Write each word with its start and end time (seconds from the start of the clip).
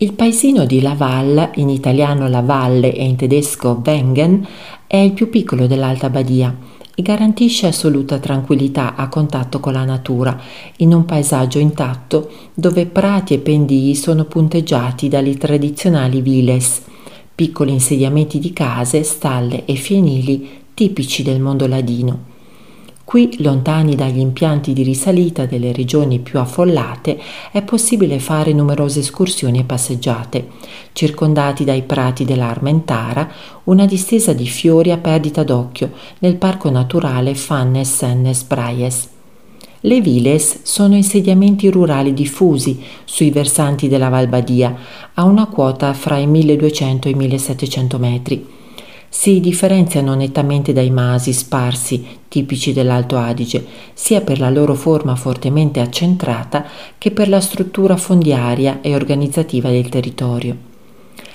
Il 0.00 0.12
paesino 0.12 0.64
di 0.64 0.80
Laval, 0.80 1.50
in 1.56 1.68
italiano 1.68 2.28
La 2.28 2.40
Valle 2.40 2.94
e 2.94 3.04
in 3.04 3.16
tedesco 3.16 3.82
Wengen, 3.84 4.46
è 4.86 4.96
il 4.96 5.12
più 5.12 5.28
piccolo 5.28 5.66
dell'Alta 5.66 6.08
Badia 6.08 6.56
e 6.94 7.02
garantisce 7.02 7.66
assoluta 7.66 8.20
tranquillità 8.20 8.94
a 8.94 9.08
contatto 9.08 9.58
con 9.58 9.72
la 9.72 9.82
natura, 9.82 10.40
in 10.76 10.94
un 10.94 11.04
paesaggio 11.04 11.58
intatto 11.58 12.30
dove 12.54 12.86
prati 12.86 13.34
e 13.34 13.38
pendii 13.38 13.96
sono 13.96 14.22
punteggiati 14.26 15.08
dalle 15.08 15.36
tradizionali 15.36 16.20
viles, 16.20 16.80
piccoli 17.34 17.72
insediamenti 17.72 18.38
di 18.38 18.52
case, 18.52 19.02
stalle 19.02 19.64
e 19.64 19.74
fienili 19.74 20.48
tipici 20.74 21.24
del 21.24 21.40
mondo 21.40 21.66
ladino. 21.66 22.27
Qui, 23.08 23.36
lontani 23.38 23.94
dagli 23.94 24.18
impianti 24.18 24.74
di 24.74 24.82
risalita 24.82 25.46
delle 25.46 25.72
regioni 25.72 26.18
più 26.18 26.40
affollate, 26.40 27.18
è 27.50 27.62
possibile 27.62 28.18
fare 28.18 28.52
numerose 28.52 29.00
escursioni 29.00 29.60
e 29.60 29.64
passeggiate. 29.64 30.48
Circondati 30.92 31.64
dai 31.64 31.84
prati 31.84 32.26
dell'Armentara, 32.26 33.26
una 33.64 33.86
distesa 33.86 34.34
di 34.34 34.46
fiori 34.46 34.90
a 34.90 34.98
perdita 34.98 35.42
d'occhio 35.42 35.92
nel 36.18 36.36
parco 36.36 36.68
naturale 36.68 37.34
Fannes 37.34 37.96
Sennes 37.96 38.42
Braies. 38.42 39.08
Le 39.80 40.00
viles 40.02 40.64
sono 40.64 40.94
insediamenti 40.94 41.70
rurali 41.70 42.12
diffusi 42.12 42.78
sui 43.06 43.30
versanti 43.30 43.88
della 43.88 44.10
Valbadia, 44.10 44.76
a 45.14 45.24
una 45.24 45.46
quota 45.46 45.94
fra 45.94 46.18
i 46.18 46.26
1200 46.26 47.08
e 47.08 47.10
i 47.12 47.14
1700 47.14 47.98
metri 47.98 48.56
si 49.08 49.40
differenziano 49.40 50.14
nettamente 50.14 50.72
dai 50.72 50.90
masi 50.90 51.32
sparsi 51.32 52.04
tipici 52.28 52.72
dell'Alto 52.72 53.16
Adige, 53.16 53.64
sia 53.94 54.20
per 54.20 54.38
la 54.38 54.50
loro 54.50 54.74
forma 54.74 55.16
fortemente 55.16 55.80
accentrata 55.80 56.64
che 56.98 57.10
per 57.10 57.28
la 57.28 57.40
struttura 57.40 57.96
fondiaria 57.96 58.80
e 58.80 58.94
organizzativa 58.94 59.70
del 59.70 59.88
territorio. 59.88 60.56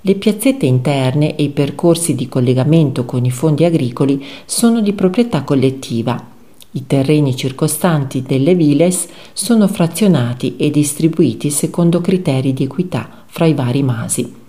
Le 0.00 0.14
piazzette 0.14 0.66
interne 0.66 1.34
e 1.34 1.42
i 1.42 1.48
percorsi 1.48 2.14
di 2.14 2.28
collegamento 2.28 3.04
con 3.04 3.24
i 3.24 3.30
fondi 3.32 3.64
agricoli 3.64 4.24
sono 4.44 4.80
di 4.80 4.92
proprietà 4.92 5.42
collettiva. 5.42 6.34
I 6.70 6.86
terreni 6.86 7.34
circostanti 7.34 8.22
delle 8.22 8.54
viles 8.54 9.08
sono 9.32 9.66
frazionati 9.66 10.56
e 10.56 10.70
distribuiti 10.70 11.50
secondo 11.50 12.00
criteri 12.00 12.52
di 12.52 12.64
equità 12.64 13.24
fra 13.26 13.46
i 13.46 13.54
vari 13.54 13.82
masi. 13.82 14.45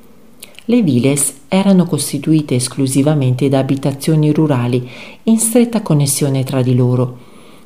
Le 0.70 0.82
viles 0.82 1.34
erano 1.48 1.86
costituite 1.86 2.56
esclusivamente 2.56 3.48
da 3.48 3.60
abitazioni 3.60 4.34
rurali 4.34 4.86
in 5.24 5.38
stretta 5.38 5.82
connessione 5.82 6.44
tra 6.44 6.62
di 6.62 6.76
loro, 6.76 7.18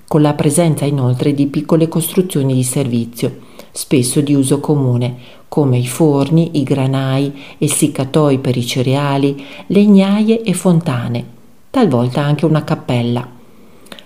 con 0.07 0.21
la 0.21 0.35
presenza 0.35 0.85
inoltre 0.85 1.33
di 1.33 1.47
piccole 1.47 1.87
costruzioni 1.87 2.53
di 2.53 2.63
servizio, 2.63 3.39
spesso 3.71 4.21
di 4.21 4.35
uso 4.35 4.59
comune, 4.59 5.15
come 5.47 5.79
i 5.79 5.87
forni, 5.87 6.59
i 6.59 6.63
granai, 6.63 7.33
essiccatoi 7.57 8.37
per 8.37 8.55
i 8.55 8.65
cereali, 8.67 9.45
legnaie 9.65 10.43
e 10.43 10.53
fontane, 10.53 11.25
talvolta 11.71 12.21
anche 12.21 12.45
una 12.45 12.63
cappella 12.63 13.39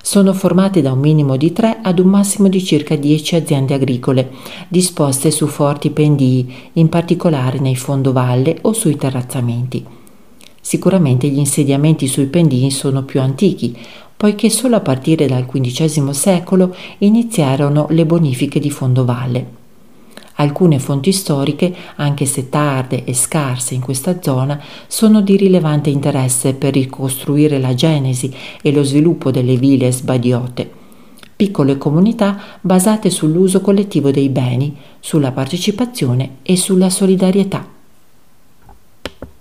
sono 0.06 0.34
formate 0.34 0.84
da 0.84 0.92
un 0.92 1.00
minimo 1.00 1.36
di 1.36 1.52
3 1.52 1.80
ad 1.81 1.98
un 1.98 2.06
massimo 2.06 2.48
di 2.48 2.64
circa 2.64 2.95
10 2.95 3.38
aziende 3.38 3.73
agricole, 3.73 4.30
disposte 4.67 5.31
su 5.31 5.48
forti 5.48 5.89
pendii, 5.89 6.53
in 6.73 6.89
particolare 6.89 7.58
nei 7.58 7.75
fondovalle 7.75 8.59
o 8.61 8.73
sui 8.73 8.98
terrazzamenti. 8.98 9.83
Sicuramente 10.61 11.28
gli 11.28 11.39
insediamenti 11.39 12.06
sui 12.06 12.28
pendii 12.28 12.70
sono 12.70 13.02
più 13.02 13.20
antichi, 13.20 13.76
poiché 14.16 14.52
solo 14.52 14.76
a 14.76 14.81
partire 14.81 15.26
dal 15.26 15.48
XV 15.48 16.11
secolo 16.11 16.76
iniziarono 17.00 17.88
le 17.89 18.06
bonifiche 18.06 18.59
di 18.59 18.70
fondovalle. 18.70 19.64
Alcune 20.36 20.80
fonti 20.80 21.11
storiche, 21.11 21.73
anche 21.95 22.25
se 22.25 22.50
tarde 22.50 23.05
e 23.05 23.14
scarse 23.14 23.73
in 23.73 23.81
questa 23.81 24.22
zona, 24.22 24.61
sono 24.88 25.22
di 25.22 25.38
rilevante 25.38 25.89
interesse 25.89 26.53
per 26.53 26.73
ricostruire 26.73 27.60
la 27.60 27.73
genesi 27.73 28.33
e 28.61 28.71
lo 28.71 28.83
sviluppo 28.83 29.32
delle 29.32 29.55
ville 29.55 29.92
sbadiote. 29.92 30.70
Piccole 31.36 31.77
comunità 31.77 32.39
basate 32.61 33.10
sull'uso 33.10 33.61
collettivo 33.61 34.11
dei 34.11 34.30
beni, 34.30 34.76
sulla 34.99 35.32
partecipazione 35.32 36.37
e 36.43 36.55
sulla 36.55 36.89
solidarietà. 36.89 37.74